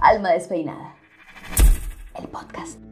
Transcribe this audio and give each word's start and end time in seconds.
Alma 0.00 0.30
despeinada. 0.30 0.94
El 2.14 2.28
podcast. 2.28 2.87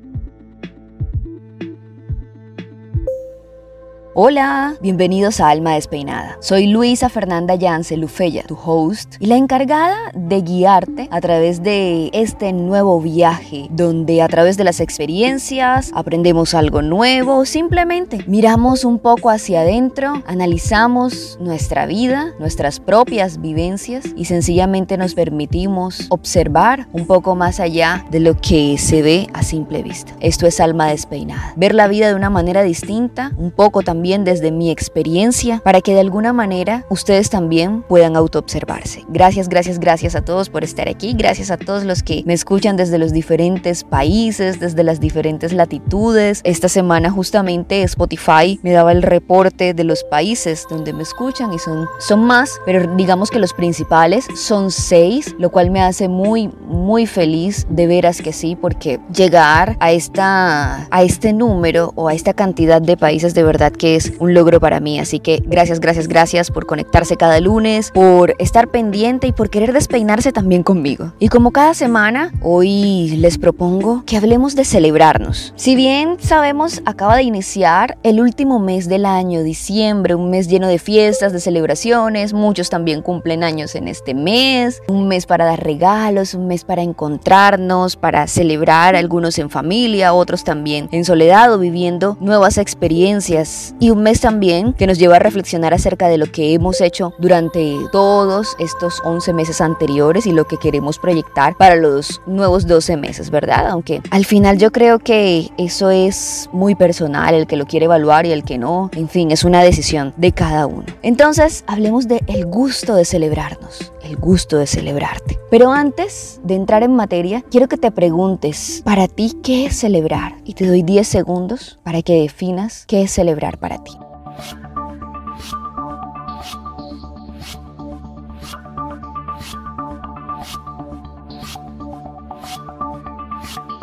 Hola, 4.18 4.76
bienvenidos 4.80 5.40
a 5.40 5.50
Alma 5.50 5.74
Despeinada. 5.74 6.38
Soy 6.40 6.68
Luisa 6.68 7.10
Fernanda 7.10 7.54
Yance 7.54 7.98
Lufeya, 7.98 8.44
tu 8.44 8.54
host, 8.56 9.16
y 9.20 9.26
la 9.26 9.36
encargada 9.36 9.94
de 10.14 10.40
guiarte 10.40 11.06
a 11.10 11.20
través 11.20 11.62
de 11.62 12.08
este 12.14 12.54
nuevo 12.54 12.98
viaje, 13.02 13.66
donde 13.68 14.22
a 14.22 14.28
través 14.28 14.56
de 14.56 14.64
las 14.64 14.80
experiencias 14.80 15.90
aprendemos 15.94 16.54
algo 16.54 16.80
nuevo, 16.80 17.44
simplemente 17.44 18.24
miramos 18.26 18.86
un 18.86 19.00
poco 19.00 19.28
hacia 19.28 19.60
adentro, 19.60 20.22
analizamos 20.26 21.36
nuestra 21.38 21.84
vida, 21.84 22.32
nuestras 22.38 22.80
propias 22.80 23.42
vivencias 23.42 24.06
y 24.16 24.24
sencillamente 24.24 24.96
nos 24.96 25.12
permitimos 25.12 26.06
observar 26.08 26.88
un 26.94 27.06
poco 27.06 27.34
más 27.34 27.60
allá 27.60 28.06
de 28.10 28.20
lo 28.20 28.40
que 28.40 28.78
se 28.78 29.02
ve 29.02 29.26
a 29.34 29.42
simple 29.42 29.82
vista. 29.82 30.14
Esto 30.20 30.46
es 30.46 30.58
Alma 30.58 30.86
Despeinada. 30.86 31.52
Ver 31.56 31.74
la 31.74 31.86
vida 31.86 32.08
de 32.08 32.14
una 32.14 32.30
manera 32.30 32.62
distinta, 32.62 33.32
un 33.36 33.50
poco 33.50 33.82
también 33.82 34.05
desde 34.06 34.52
mi 34.52 34.70
experiencia 34.70 35.60
para 35.64 35.80
que 35.80 35.92
de 35.92 36.00
alguna 36.00 36.32
manera 36.32 36.86
ustedes 36.90 37.28
también 37.28 37.82
puedan 37.82 38.16
autoobservarse. 38.16 39.04
Gracias, 39.08 39.48
gracias, 39.48 39.80
gracias 39.80 40.14
a 40.14 40.22
todos 40.22 40.48
por 40.48 40.62
estar 40.62 40.88
aquí. 40.88 41.14
Gracias 41.14 41.50
a 41.50 41.56
todos 41.56 41.84
los 41.84 42.02
que 42.02 42.22
me 42.24 42.34
escuchan 42.34 42.76
desde 42.76 42.98
los 42.98 43.12
diferentes 43.12 43.82
países, 43.82 44.60
desde 44.60 44.84
las 44.84 45.00
diferentes 45.00 45.52
latitudes. 45.52 46.40
Esta 46.44 46.68
semana 46.68 47.10
justamente 47.10 47.82
Spotify 47.82 48.60
me 48.62 48.72
daba 48.72 48.92
el 48.92 49.02
reporte 49.02 49.74
de 49.74 49.84
los 49.84 50.04
países 50.04 50.66
donde 50.70 50.92
me 50.92 51.02
escuchan 51.02 51.52
y 51.52 51.58
son, 51.58 51.88
son 51.98 52.20
más, 52.24 52.60
pero 52.64 52.94
digamos 52.96 53.30
que 53.30 53.40
los 53.40 53.52
principales 53.52 54.26
son 54.36 54.70
seis, 54.70 55.34
lo 55.38 55.50
cual 55.50 55.70
me 55.70 55.82
hace 55.82 56.08
muy, 56.08 56.48
muy 56.68 57.06
feliz 57.06 57.66
de 57.68 57.86
veras 57.86 58.22
que 58.22 58.32
sí, 58.32 58.56
porque 58.56 59.00
llegar 59.12 59.76
a, 59.80 59.90
esta, 59.92 60.86
a 60.90 61.02
este 61.02 61.32
número 61.32 61.92
o 61.96 62.08
a 62.08 62.14
esta 62.14 62.34
cantidad 62.34 62.80
de 62.80 62.96
países 62.96 63.34
de 63.34 63.42
verdad 63.42 63.72
que 63.72 63.95
un 64.18 64.34
logro 64.34 64.60
para 64.60 64.80
mí. 64.80 64.98
Así 64.98 65.18
que 65.20 65.42
gracias, 65.46 65.80
gracias, 65.80 66.08
gracias 66.08 66.50
por 66.50 66.66
conectarse 66.66 67.16
cada 67.16 67.40
lunes, 67.40 67.90
por 67.92 68.34
estar 68.38 68.68
pendiente 68.68 69.26
y 69.26 69.32
por 69.32 69.50
querer 69.50 69.72
despeinarse 69.72 70.32
también 70.32 70.62
conmigo. 70.62 71.12
Y 71.18 71.28
como 71.28 71.50
cada 71.50 71.74
semana, 71.74 72.32
hoy 72.42 73.16
les 73.18 73.38
propongo 73.38 74.04
que 74.06 74.16
hablemos 74.16 74.54
de 74.54 74.64
celebrarnos. 74.64 75.52
Si 75.56 75.74
bien 75.76 76.16
sabemos, 76.20 76.82
acaba 76.84 77.16
de 77.16 77.22
iniciar 77.22 77.98
el 78.02 78.20
último 78.20 78.58
mes 78.58 78.88
del 78.88 79.06
año, 79.06 79.42
diciembre, 79.42 80.14
un 80.14 80.30
mes 80.30 80.48
lleno 80.48 80.68
de 80.68 80.78
fiestas, 80.78 81.32
de 81.32 81.40
celebraciones, 81.40 82.32
muchos 82.32 82.70
también 82.70 83.02
cumplen 83.02 83.44
años 83.44 83.74
en 83.74 83.88
este 83.88 84.14
mes, 84.14 84.82
un 84.88 85.08
mes 85.08 85.26
para 85.26 85.44
dar 85.44 85.62
regalos, 85.62 86.34
un 86.34 86.46
mes 86.46 86.64
para 86.64 86.82
encontrarnos, 86.82 87.96
para 87.96 88.26
celebrar, 88.26 88.96
algunos 88.96 89.38
en 89.38 89.50
familia, 89.50 90.12
otros 90.12 90.44
también 90.44 90.88
en 90.92 91.04
soledad 91.04 91.52
o 91.52 91.58
viviendo 91.58 92.16
nuevas 92.20 92.58
experiencias 92.58 93.74
un 93.90 94.02
mes 94.02 94.20
también 94.20 94.72
que 94.72 94.86
nos 94.86 94.98
lleva 94.98 95.16
a 95.16 95.18
reflexionar 95.18 95.74
acerca 95.74 96.08
de 96.08 96.18
lo 96.18 96.26
que 96.26 96.54
hemos 96.54 96.80
hecho 96.80 97.12
durante 97.18 97.76
todos 97.92 98.56
estos 98.58 99.00
11 99.04 99.32
meses 99.32 99.60
anteriores 99.60 100.26
y 100.26 100.32
lo 100.32 100.46
que 100.46 100.56
queremos 100.56 100.98
proyectar 100.98 101.56
para 101.56 101.76
los 101.76 102.20
nuevos 102.26 102.66
12 102.66 102.96
meses, 102.96 103.30
¿verdad? 103.30 103.68
Aunque 103.68 104.02
al 104.10 104.24
final 104.24 104.58
yo 104.58 104.72
creo 104.72 104.98
que 104.98 105.50
eso 105.58 105.90
es 105.90 106.48
muy 106.52 106.74
personal, 106.74 107.34
el 107.34 107.46
que 107.46 107.56
lo 107.56 107.66
quiere 107.66 107.86
evaluar 107.86 108.26
y 108.26 108.32
el 108.32 108.44
que 108.44 108.58
no, 108.58 108.90
en 108.94 109.08
fin, 109.08 109.30
es 109.30 109.44
una 109.44 109.62
decisión 109.62 110.14
de 110.16 110.32
cada 110.32 110.66
uno. 110.66 110.84
Entonces, 111.02 111.64
hablemos 111.66 112.08
de 112.08 112.22
el 112.26 112.46
gusto 112.46 112.94
de 112.94 113.04
celebrarnos, 113.04 113.92
el 114.06 114.16
gusto 114.16 114.56
de 114.58 114.66
celebrarte. 114.66 115.38
Pero 115.50 115.72
antes 115.72 116.40
de 116.44 116.54
entrar 116.54 116.82
en 116.82 116.94
materia, 116.94 117.42
quiero 117.50 117.68
que 117.68 117.76
te 117.76 117.90
preguntes, 117.90 118.82
para 118.84 119.08
ti, 119.08 119.36
¿qué 119.42 119.66
es 119.66 119.76
celebrar? 119.76 120.36
Y 120.44 120.54
te 120.54 120.66
doy 120.66 120.82
10 120.82 121.06
segundos 121.06 121.78
para 121.82 122.02
que 122.02 122.20
definas 122.22 122.84
qué 122.86 123.02
es 123.02 123.10
celebrar 123.10 123.58
para 123.58 123.82
ti. 123.82 123.92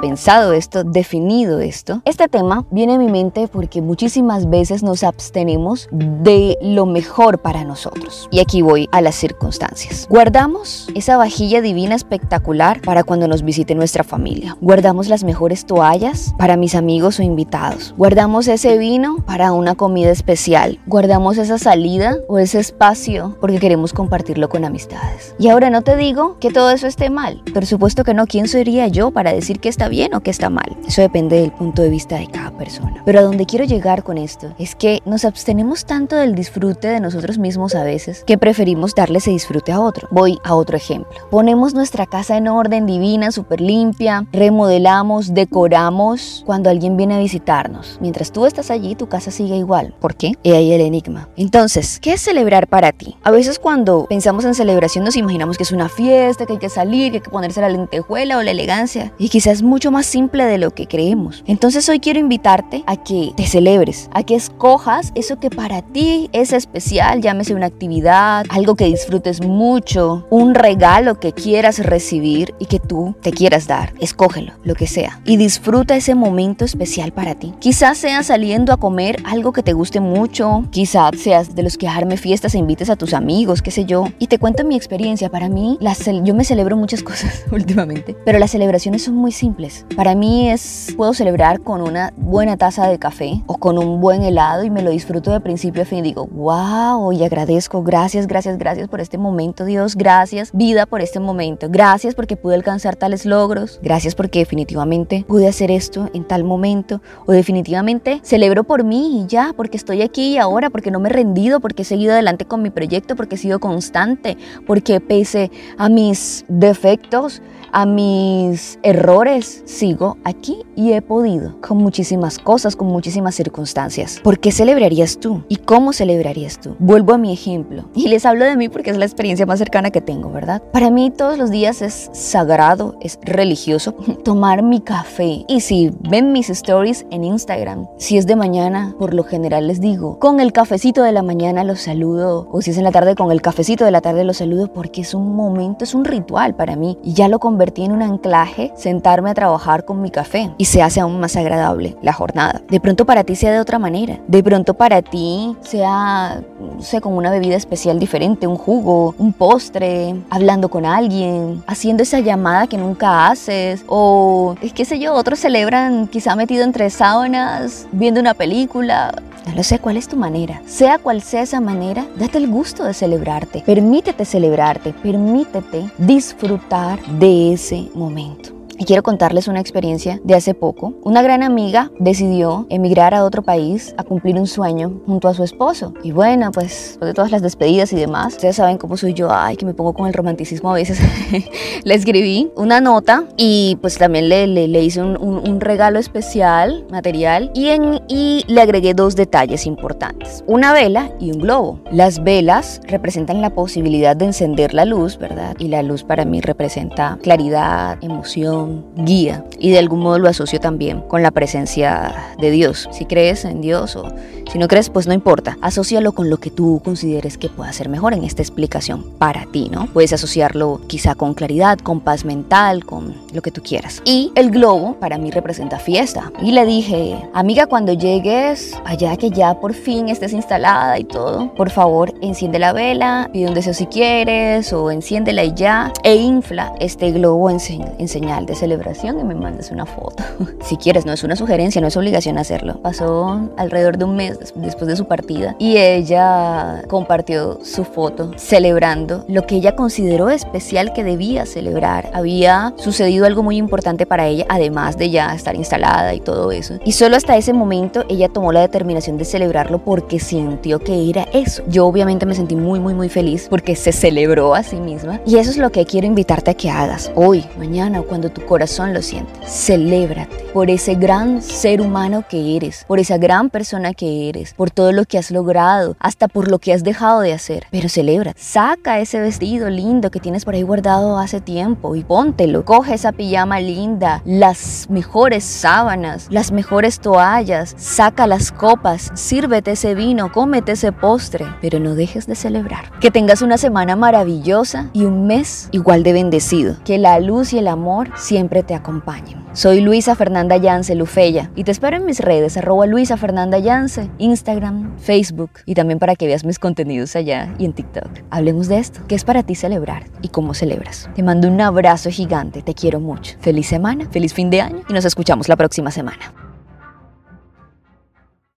Pensado 0.03 0.51
esto, 0.51 0.83
definido 0.83 1.61
esto, 1.61 2.01
este 2.03 2.27
tema 2.27 2.65
viene 2.71 2.95
a 2.95 2.97
mi 2.97 3.07
mente 3.07 3.47
porque 3.47 3.81
muchísimas 3.81 4.49
veces 4.49 4.83
nos 4.83 5.01
abstenemos 5.01 5.87
de 5.91 6.57
lo 6.61 6.85
mejor 6.85 7.39
para 7.39 7.63
nosotros. 7.63 8.27
Y 8.29 8.41
aquí 8.41 8.61
voy 8.61 8.89
a 8.91 8.99
las 8.99 9.15
circunstancias. 9.15 10.05
Guardamos 10.09 10.89
esa 10.93 11.15
vajilla 11.15 11.61
divina 11.61 11.95
espectacular 11.95 12.81
para 12.81 13.05
cuando 13.05 13.29
nos 13.29 13.43
visite 13.43 13.75
nuestra 13.75 14.03
familia. 14.03 14.57
Guardamos 14.59 15.07
las 15.07 15.23
mejores 15.23 15.65
toallas 15.65 16.35
para 16.37 16.57
mis 16.57 16.75
amigos 16.75 17.19
o 17.19 17.23
invitados. 17.23 17.93
Guardamos 17.97 18.49
ese 18.49 18.77
vino 18.77 19.23
para 19.25 19.53
una 19.53 19.75
comida 19.75 20.11
especial. 20.11 20.79
Guardamos 20.85 21.37
esa 21.37 21.57
salida 21.57 22.17
o 22.27 22.39
ese 22.39 22.59
espacio 22.59 23.37
porque 23.39 23.59
queremos 23.59 23.93
compartirlo 23.93 24.49
con 24.49 24.65
amistades. 24.65 25.33
Y 25.39 25.47
ahora 25.47 25.69
no 25.69 25.81
te 25.81 25.95
digo 25.95 26.39
que 26.41 26.51
todo 26.51 26.71
eso 26.71 26.87
esté 26.87 27.09
mal. 27.09 27.41
Por 27.53 27.65
supuesto 27.65 28.03
que 28.03 28.13
no. 28.13 28.27
¿Quién 28.27 28.49
sería 28.49 28.89
yo 28.89 29.11
para 29.11 29.31
decir 29.31 29.61
que 29.61 29.69
está 29.69 29.87
bien 29.93 30.15
o 30.15 30.21
que 30.21 30.31
está 30.31 30.49
mal. 30.49 30.75
Eso 30.87 31.01
depende 31.01 31.39
del 31.39 31.51
punto 31.51 31.83
de 31.83 31.89
vista 31.89 32.17
de 32.17 32.25
cada 32.27 32.49
persona. 32.57 33.03
Pero 33.05 33.19
a 33.19 33.21
donde 33.21 33.45
quiero 33.45 33.63
llegar 33.63 34.03
con 34.03 34.17
esto 34.17 34.55
es 34.57 34.73
que 34.73 35.01
nos 35.05 35.23
abstenemos 35.23 35.85
tanto 35.85 36.15
del 36.15 36.33
disfrute 36.33 36.87
de 36.87 36.99
nosotros 36.99 37.37
mismos 37.37 37.75
a 37.75 37.83
veces 37.83 38.23
que 38.25 38.39
preferimos 38.39 38.95
darle 38.95 39.19
ese 39.19 39.29
disfrute 39.29 39.71
a 39.71 39.79
otro. 39.79 40.07
Voy 40.09 40.39
a 40.43 40.55
otro 40.55 40.75
ejemplo. 40.75 41.13
Ponemos 41.29 41.75
nuestra 41.75 42.07
casa 42.07 42.37
en 42.37 42.47
orden, 42.47 42.87
divina, 42.87 43.31
súper 43.31 43.61
limpia, 43.61 44.25
remodelamos, 44.31 45.35
decoramos 45.35 46.41
cuando 46.45 46.71
alguien 46.71 46.97
viene 46.97 47.15
a 47.15 47.19
visitarnos. 47.19 47.99
Mientras 48.01 48.31
tú 48.31 48.47
estás 48.47 48.71
allí, 48.71 48.95
tu 48.95 49.07
casa 49.07 49.29
sigue 49.29 49.55
igual. 49.57 49.93
¿Por 49.99 50.15
qué? 50.15 50.33
Y 50.41 50.53
ahí 50.53 50.71
el 50.71 50.81
enigma. 50.81 51.29
Entonces, 51.37 51.99
¿qué 51.99 52.13
es 52.13 52.21
celebrar 52.21 52.67
para 52.67 52.91
ti? 52.91 53.15
A 53.23 53.29
veces 53.29 53.59
cuando 53.59 54.07
pensamos 54.09 54.43
en 54.45 54.55
celebración 54.55 55.05
nos 55.05 55.15
imaginamos 55.15 55.57
que 55.57 55.63
es 55.63 55.71
una 55.71 55.89
fiesta, 55.89 56.45
que 56.45 56.53
hay 56.53 56.59
que 56.59 56.69
salir, 56.69 57.11
que 57.11 57.17
hay 57.17 57.23
que 57.23 57.29
ponerse 57.29 57.61
la 57.61 57.69
lentejuela 57.69 58.37
o 58.37 58.41
la 58.41 58.51
elegancia. 58.51 59.13
Y 59.19 59.29
quizás 59.29 59.61
mucho 59.61 59.82
más 59.91 60.05
simple 60.05 60.45
de 60.45 60.57
lo 60.57 60.71
que 60.71 60.87
creemos. 60.87 61.43
Entonces 61.47 61.87
hoy 61.89 61.99
quiero 61.99 62.19
invitarte 62.19 62.83
a 62.87 62.97
que 62.97 63.33
te 63.35 63.45
celebres, 63.45 64.09
a 64.13 64.23
que 64.23 64.35
escojas 64.35 65.11
eso 65.15 65.39
que 65.39 65.49
para 65.49 65.81
ti 65.81 66.29
es 66.33 66.53
especial, 66.53 67.21
llámese 67.21 67.55
una 67.55 67.67
actividad, 67.67 68.45
algo 68.49 68.75
que 68.75 68.85
disfrutes 68.85 69.41
mucho, 69.41 70.25
un 70.29 70.55
regalo 70.55 71.19
que 71.19 71.33
quieras 71.33 71.79
recibir 71.79 72.53
y 72.59 72.65
que 72.65 72.79
tú 72.79 73.15
te 73.21 73.31
quieras 73.31 73.67
dar. 73.67 73.93
Escógelo, 73.99 74.53
lo 74.63 74.75
que 74.75 74.87
sea. 74.87 75.19
Y 75.25 75.37
disfruta 75.37 75.95
ese 75.95 76.15
momento 76.15 76.65
especial 76.65 77.11
para 77.11 77.35
ti. 77.35 77.53
Quizás 77.59 77.97
sea 77.97 78.23
saliendo 78.23 78.73
a 78.73 78.77
comer 78.77 79.21
algo 79.25 79.53
que 79.53 79.63
te 79.63 79.73
guste 79.73 79.99
mucho, 79.99 80.65
quizás 80.71 81.11
seas 81.17 81.55
de 81.55 81.63
los 81.63 81.77
que 81.77 81.87
arme 81.87 82.17
fiestas 82.17 82.55
e 82.55 82.57
invites 82.57 82.89
a 82.89 82.95
tus 82.95 83.13
amigos, 83.13 83.61
qué 83.61 83.71
sé 83.71 83.85
yo. 83.85 84.05
Y 84.19 84.27
te 84.27 84.39
cuento 84.39 84.63
mi 84.63 84.75
experiencia. 84.75 85.29
Para 85.29 85.49
mí, 85.49 85.77
yo 86.23 86.35
me 86.35 86.43
celebro 86.43 86.77
muchas 86.77 87.03
cosas 87.11 87.43
últimamente, 87.51 88.15
pero 88.25 88.39
las 88.39 88.51
celebraciones 88.51 89.03
son 89.03 89.15
muy 89.15 89.31
simples. 89.31 89.72
Para 89.95 90.15
mí 90.15 90.49
es, 90.49 90.93
puedo 90.95 91.13
celebrar 91.13 91.61
con 91.61 91.81
una 91.81 92.13
buena 92.17 92.57
taza 92.57 92.87
de 92.87 92.99
café 92.99 93.41
o 93.47 93.57
con 93.57 93.77
un 93.77 93.99
buen 93.99 94.23
helado 94.23 94.63
y 94.63 94.69
me 94.69 94.81
lo 94.81 94.91
disfruto 94.91 95.31
de 95.31 95.39
principio 95.39 95.83
a 95.83 95.85
fin 95.85 96.03
digo, 96.03 96.27
wow, 96.27 97.11
y 97.11 97.23
agradezco, 97.23 97.81
gracias, 97.81 98.27
gracias, 98.27 98.57
gracias 98.57 98.87
por 98.89 99.01
este 99.01 99.17
momento, 99.17 99.65
Dios, 99.65 99.95
gracias, 99.95 100.51
vida 100.53 100.85
por 100.85 101.01
este 101.01 101.19
momento, 101.19 101.67
gracias 101.69 102.13
porque 102.13 102.35
pude 102.35 102.55
alcanzar 102.55 102.95
tales 102.95 103.25
logros, 103.25 103.79
gracias 103.81 104.13
porque 104.13 104.39
definitivamente 104.39 105.25
pude 105.27 105.47
hacer 105.47 105.71
esto 105.71 106.09
en 106.13 106.25
tal 106.25 106.43
momento 106.43 107.01
o 107.25 107.31
definitivamente 107.31 108.19
celebro 108.23 108.63
por 108.63 108.83
mí 108.83 109.21
y 109.21 109.27
ya, 109.27 109.53
porque 109.55 109.77
estoy 109.77 110.01
aquí 110.01 110.33
y 110.33 110.37
ahora, 110.37 110.69
porque 110.69 110.91
no 110.91 110.99
me 110.99 111.09
he 111.09 111.13
rendido, 111.13 111.59
porque 111.59 111.83
he 111.83 111.85
seguido 111.85 112.13
adelante 112.13 112.45
con 112.45 112.61
mi 112.61 112.69
proyecto, 112.69 113.15
porque 113.15 113.35
he 113.35 113.37
sido 113.37 113.59
constante, 113.59 114.37
porque 114.67 114.99
pese 114.99 115.51
a 115.77 115.89
mis 115.89 116.45
defectos, 116.47 117.41
a 117.71 117.85
mis 117.85 118.79
errores, 118.83 119.52
sigo 119.65 120.17
aquí 120.23 120.57
y 120.75 120.93
he 120.93 121.01
podido, 121.01 121.59
con 121.61 121.77
muchísimas 121.77 122.39
cosas, 122.39 122.75
con 122.75 122.87
muchísimas 122.87 123.35
circunstancias. 123.35 124.19
¿Por 124.23 124.39
qué 124.39 124.51
celebrarías 124.51 125.19
tú? 125.19 125.43
¿Y 125.49 125.57
cómo 125.57 125.93
celebrarías 125.93 126.59
tú? 126.59 126.75
Vuelvo 126.79 127.13
a 127.13 127.17
mi 127.17 127.31
ejemplo 127.31 127.85
y 127.95 128.07
les 128.07 128.25
hablo 128.25 128.45
de 128.45 128.57
mí 128.57 128.69
porque 128.69 128.91
es 128.91 128.97
la 128.97 129.05
experiencia 129.05 129.45
más 129.45 129.59
cercana 129.59 129.91
que 129.91 130.01
tengo, 130.01 130.31
¿verdad? 130.31 130.61
Para 130.71 130.89
mí 130.89 131.11
todos 131.11 131.37
los 131.37 131.51
días 131.51 131.81
es 131.81 132.09
sagrado, 132.13 132.95
es 133.01 133.19
religioso 133.21 133.91
tomar 134.23 134.63
mi 134.63 134.81
café. 134.81 135.45
Y 135.47 135.61
si 135.61 135.91
ven 136.09 136.31
mis 136.31 136.49
stories 136.49 137.05
en 137.11 137.23
Instagram, 137.23 137.87
si 137.97 138.17
es 138.17 138.25
de 138.25 138.35
mañana, 138.35 138.95
por 138.97 139.13
lo 139.13 139.23
general 139.23 139.67
les 139.67 139.79
digo, 139.79 140.19
con 140.19 140.39
el 140.39 140.51
cafecito 140.51 141.03
de 141.03 141.11
la 141.11 141.23
mañana 141.23 141.63
los 141.63 141.81
saludo, 141.81 142.47
o 142.51 142.61
si 142.61 142.71
es 142.71 142.77
en 142.77 142.83
la 142.83 142.91
tarde, 142.91 143.15
con 143.15 143.31
el 143.31 143.41
cafecito 143.41 143.85
de 143.85 143.91
la 143.91 144.01
tarde 144.01 144.23
los 144.23 144.37
saludo 144.37 144.71
porque 144.71 145.01
es 145.01 145.13
un 145.13 145.35
momento, 145.35 145.83
es 145.83 145.93
un 145.93 146.05
ritual 146.05 146.55
para 146.55 146.75
mí. 146.75 146.97
Y 147.03 147.13
ya 147.13 147.27
lo 147.27 147.39
convertí 147.39 147.83
en 147.83 147.91
un 147.91 148.01
anclaje, 148.01 148.71
sentarme 148.75 149.29
a 149.29 149.33
trabajar 149.43 149.83
con 149.83 150.01
mi 150.01 150.09
café. 150.09 150.51
Y 150.57 150.65
se 150.65 150.81
hace 150.81 151.01
aún 151.01 151.19
más 151.19 151.35
agradable 151.35 151.97
la 152.01 152.13
jornada. 152.13 152.61
De 152.69 152.79
pronto 152.79 153.05
para 153.05 153.25
ti 153.25 153.35
sea 153.35 153.51
de 153.51 153.59
otra 153.59 153.77
manera. 153.77 154.19
De 154.25 154.41
pronto 154.41 154.73
para 154.73 155.01
ti 155.01 155.57
sea, 155.61 156.41
no 156.61 156.81
sé, 156.81 157.01
con 157.01 157.13
una 157.13 157.29
bebida 157.29 157.57
especial 157.57 157.99
diferente, 157.99 158.47
un 158.47 158.55
jugo, 158.55 159.13
un 159.17 159.33
postre, 159.33 160.15
hablando 160.29 160.69
con 160.69 160.85
alguien, 160.85 161.61
haciendo 161.67 162.03
esa 162.03 162.21
llamada 162.21 162.67
que 162.67 162.77
nunca 162.77 163.27
haces, 163.27 163.83
o 163.87 164.55
es 164.61 164.71
qué 164.71 164.85
sé 164.85 164.97
yo, 164.97 165.13
otros 165.13 165.39
celebran 165.39 166.07
quizá 166.07 166.37
metido 166.37 166.63
entre 166.63 166.89
sábanas, 166.89 167.85
viendo 167.91 168.21
una 168.21 168.33
película. 168.33 169.13
No 169.45 169.55
lo 169.55 169.63
sé 169.63 169.79
cuál 169.79 169.97
es 169.97 170.07
tu 170.07 170.15
manera. 170.15 170.61
Sea 170.65 170.99
cual 170.99 171.21
sea 171.21 171.41
esa 171.41 171.59
manera, 171.59 172.05
date 172.17 172.37
el 172.37 172.47
gusto 172.47 172.85
de 172.85 172.93
celebrarte. 172.93 173.61
Permítete 173.65 174.23
celebrarte, 174.23 174.93
permítete 174.93 175.89
disfrutar 175.97 176.97
de 177.19 177.51
ese 177.51 177.89
momento. 177.93 178.62
Y 178.83 178.85
quiero 178.85 179.01
contarles 179.01 179.47
una 179.47 179.61
experiencia 179.61 180.19
de 180.25 180.35
hace 180.35 180.53
poco. 180.53 180.93
Una 181.03 181.21
gran 181.21 181.41
amiga 181.41 181.89
decidió 181.99 182.67
emigrar 182.69 183.13
a 183.13 183.23
otro 183.23 183.41
país 183.41 183.95
a 183.95 184.03
cumplir 184.03 184.35
un 184.35 184.45
sueño 184.45 184.99
junto 185.05 185.29
a 185.29 185.33
su 185.33 185.41
esposo. 185.45 185.93
Y 186.03 186.11
bueno, 186.11 186.51
pues 186.51 186.99
de 186.99 187.13
todas 187.13 187.31
las 187.31 187.41
despedidas 187.41 187.93
y 187.93 187.95
demás, 187.95 188.33
ustedes 188.33 188.57
saben 188.57 188.77
cómo 188.77 188.97
soy 188.97 189.13
yo, 189.13 189.31
ay, 189.31 189.55
que 189.55 189.65
me 189.65 189.73
pongo 189.73 189.93
con 189.93 190.07
el 190.07 190.13
romanticismo 190.13 190.69
a 190.69 190.73
veces. 190.73 190.99
le 191.85 191.93
escribí 191.93 192.51
una 192.57 192.81
nota 192.81 193.23
y 193.37 193.77
pues 193.79 193.97
también 193.97 194.27
le, 194.27 194.47
le, 194.47 194.83
hice 194.83 195.01
un, 195.01 195.15
un, 195.15 195.61
regalo 195.61 195.97
especial, 195.97 196.85
material, 196.91 197.51
y, 197.53 197.69
en, 197.69 198.01
y 198.09 198.43
le 198.47 198.59
agregué 198.59 198.93
dos 198.93 199.15
detalles 199.15 199.65
importantes. 199.65 200.43
Una 200.45 200.73
vela 200.73 201.09
y 201.21 201.31
un 201.31 201.39
globo. 201.39 201.79
Las 201.89 202.21
velas 202.21 202.81
representan 202.85 203.39
la 203.39 203.51
posibilidad 203.51 204.13
de 204.13 204.25
encender 204.25 204.73
la 204.73 204.83
luz, 204.83 205.17
¿verdad? 205.17 205.55
Y 205.57 205.69
la 205.69 205.83
luz 205.83 206.03
para 206.03 206.25
mí 206.25 206.41
representa 206.41 207.17
claridad, 207.21 207.97
emoción 208.01 208.72
guía 208.95 209.45
y 209.59 209.71
de 209.71 209.79
algún 209.79 209.99
modo 210.01 210.19
lo 210.19 210.29
asocio 210.29 210.59
también 210.59 211.01
con 211.01 211.21
la 211.21 211.31
presencia 211.31 212.13
de 212.39 212.51
Dios. 212.51 212.89
Si 212.91 213.05
crees 213.05 213.45
en 213.45 213.61
Dios 213.61 213.95
o 213.95 214.11
si 214.51 214.59
no 214.59 214.67
crees, 214.67 214.89
pues 214.89 215.07
no 215.07 215.13
importa. 215.13 215.57
Asocialo 215.61 216.11
con 216.11 216.29
lo 216.29 216.37
que 216.37 216.51
tú 216.51 216.81
consideres 216.83 217.37
que 217.37 217.49
pueda 217.49 217.73
ser 217.73 217.89
mejor 217.89 218.13
en 218.13 218.23
esta 218.23 218.41
explicación 218.41 219.03
para 219.17 219.45
ti, 219.45 219.69
¿no? 219.71 219.87
Puedes 219.87 220.13
asociarlo 220.13 220.81
quizá 220.87 221.15
con 221.15 221.33
claridad, 221.33 221.79
con 221.79 222.01
paz 222.01 222.25
mental, 222.25 222.85
con 222.85 223.15
lo 223.33 223.41
que 223.41 223.51
tú 223.51 223.63
quieras. 223.63 224.01
Y 224.05 224.31
el 224.35 224.51
globo 224.51 224.95
para 224.99 225.17
mí 225.17 225.31
representa 225.31 225.79
fiesta. 225.79 226.31
Y 226.41 226.51
le 226.51 226.65
dije, 226.65 227.17
amiga, 227.33 227.65
cuando 227.65 227.93
llegues 227.93 228.75
allá 228.85 229.17
que 229.17 229.31
ya 229.31 229.59
por 229.59 229.73
fin 229.73 230.09
estés 230.09 230.33
instalada 230.33 230.99
y 230.99 231.03
todo, 231.03 231.53
por 231.55 231.69
favor 231.69 232.13
enciende 232.21 232.59
la 232.59 232.73
vela, 232.73 233.29
pide 233.33 233.47
un 233.47 233.53
deseo 233.53 233.73
si 233.73 233.87
quieres 233.87 234.71
o 234.73 234.91
enciéndela 234.91 235.43
y 235.43 235.53
ya 235.53 235.91
e 236.03 236.15
infla 236.15 236.73
este 236.79 237.11
globo 237.11 237.49
en, 237.49 237.57
en 237.97 238.07
señal 238.07 238.45
de 238.45 238.52
celebración 238.55 239.19
y 239.19 239.23
me 239.23 239.35
mandes 239.35 239.71
una 239.71 239.85
foto. 239.85 240.23
si 240.63 240.77
quieres, 240.77 241.05
no 241.05 241.13
es 241.13 241.23
una 241.23 241.35
sugerencia, 241.35 241.81
no 241.81 241.87
es 241.87 241.97
obligación 241.97 242.37
hacerlo. 242.37 242.79
Pasó 242.81 243.49
alrededor 243.57 243.97
de 243.97 244.05
un 244.05 244.15
mes 244.15 244.39
después 244.55 244.87
de 244.87 244.95
su 244.95 245.05
partida 245.05 245.55
y 245.59 245.77
ella 245.77 246.83
compartió 246.87 247.59
su 247.63 247.83
foto 247.83 248.31
celebrando 248.37 249.25
lo 249.27 249.45
que 249.45 249.55
ella 249.55 249.75
consideró 249.75 250.29
especial 250.29 250.93
que 250.93 251.03
debía 251.03 251.45
celebrar. 251.45 252.09
Había 252.13 252.73
sucedido 252.77 253.25
algo 253.25 253.43
muy 253.43 253.57
importante 253.57 254.05
para 254.05 254.27
ella, 254.27 254.45
además 254.49 254.97
de 254.97 255.09
ya 255.09 255.33
estar 255.33 255.55
instalada 255.55 256.13
y 256.13 256.19
todo 256.19 256.51
eso. 256.51 256.75
Y 256.85 256.93
solo 256.93 257.15
hasta 257.15 257.37
ese 257.37 257.53
momento 257.53 258.03
ella 258.09 258.29
tomó 258.29 258.51
la 258.51 258.61
determinación 258.61 259.17
de 259.17 259.25
celebrarlo 259.25 259.79
porque 259.79 260.19
sintió 260.19 260.79
que 260.79 261.09
era 261.09 261.27
eso. 261.33 261.63
Yo 261.67 261.85
obviamente 261.85 262.25
me 262.25 262.35
sentí 262.35 262.55
muy, 262.55 262.79
muy, 262.79 262.93
muy 262.93 263.09
feliz 263.09 263.47
porque 263.49 263.75
se 263.75 263.91
celebró 263.91 264.55
a 264.55 264.63
sí 264.63 264.77
misma. 264.77 265.21
Y 265.25 265.37
eso 265.37 265.51
es 265.51 265.57
lo 265.57 265.71
que 265.71 265.85
quiero 265.85 266.07
invitarte 266.07 266.51
a 266.51 266.53
que 266.53 266.69
hagas 266.69 267.11
hoy, 267.15 267.45
mañana 267.57 267.99
o 267.99 268.03
cuando 268.03 268.29
tú 268.29 268.42
corazón 268.45 268.93
lo 268.93 269.01
siente. 269.01 269.31
Celébrate 269.45 270.43
por 270.53 270.69
ese 270.69 270.93
gran 270.95 271.41
ser 271.41 271.81
humano 271.81 272.23
que 272.29 272.55
eres, 272.55 272.85
por 272.87 272.99
esa 272.99 273.17
gran 273.17 273.49
persona 273.49 273.93
que 273.93 274.29
eres, 274.29 274.53
por 274.53 274.69
todo 274.69 274.91
lo 274.91 275.05
que 275.05 275.17
has 275.17 275.31
logrado, 275.31 275.95
hasta 275.99 276.27
por 276.27 276.49
lo 276.49 276.59
que 276.59 276.73
has 276.73 276.83
dejado 276.83 277.21
de 277.21 277.33
hacer. 277.33 277.65
Pero 277.71 277.89
celebra. 277.89 278.33
Saca 278.37 278.99
ese 278.99 279.19
vestido 279.19 279.69
lindo 279.69 280.11
que 280.11 280.19
tienes 280.19 280.45
por 280.45 280.53
ahí 280.53 280.61
guardado 280.61 281.17
hace 281.17 281.41
tiempo 281.41 281.95
y 281.95 282.03
póntelo. 282.03 282.65
Coge 282.65 282.93
esa 282.93 283.11
pijama 283.11 283.59
linda, 283.59 284.21
las 284.25 284.87
mejores 284.89 285.43
sábanas, 285.43 286.27
las 286.29 286.51
mejores 286.51 286.99
toallas, 286.99 287.73
saca 287.77 288.27
las 288.27 288.51
copas, 288.51 289.11
sírvete 289.15 289.71
ese 289.71 289.95
vino, 289.95 290.31
cómete 290.31 290.73
ese 290.73 290.91
postre, 290.91 291.47
pero 291.61 291.79
no 291.79 291.95
dejes 291.95 292.27
de 292.27 292.35
celebrar. 292.35 292.91
Que 292.99 293.11
tengas 293.11 293.41
una 293.41 293.57
semana 293.57 293.95
maravillosa 293.95 294.89
y 294.93 295.05
un 295.05 295.25
mes 295.25 295.69
igual 295.71 296.03
de 296.03 296.13
bendecido. 296.13 296.75
Que 296.83 296.99
la 296.99 297.19
luz 297.19 297.53
y 297.53 297.57
el 297.57 297.67
amor 297.67 298.11
siempre 298.15 298.32
te 298.65 298.73
acompañen. 298.73 299.43
Soy 299.53 299.81
Luisa 299.81 300.15
Fernanda 300.15 300.57
Yance 300.57 300.95
Lufeya 300.95 301.51
y 301.55 301.63
te 301.63 301.71
espero 301.71 301.97
en 301.97 302.05
mis 302.05 302.19
redes 302.19 302.57
arroba 302.57 302.87
Luisa 302.87 303.15
Fernanda 303.15 303.59
Yance, 303.59 304.09
Instagram, 304.17 304.97
Facebook 304.97 305.51
y 305.65 305.75
también 305.75 305.99
para 305.99 306.15
que 306.15 306.25
veas 306.25 306.43
mis 306.43 306.57
contenidos 306.57 307.15
allá 307.15 307.53
y 307.59 307.65
en 307.65 307.73
TikTok. 307.73 308.09
Hablemos 308.31 308.67
de 308.67 308.79
esto, 308.79 309.01
qué 309.07 309.13
es 309.13 309.23
para 309.23 309.43
ti 309.43 309.53
celebrar 309.53 310.05
y 310.23 310.29
cómo 310.29 310.55
celebras. 310.55 311.09
Te 311.15 311.21
mando 311.21 311.47
un 311.47 311.61
abrazo 311.61 312.09
gigante, 312.09 312.63
te 312.63 312.73
quiero 312.73 312.99
mucho. 312.99 313.35
Feliz 313.39 313.67
semana, 313.67 314.07
feliz 314.09 314.33
fin 314.33 314.49
de 314.49 314.61
año 314.61 314.81
y 314.89 314.93
nos 314.93 315.05
escuchamos 315.05 315.47
la 315.47 315.55
próxima 315.55 315.91
semana. 315.91 316.42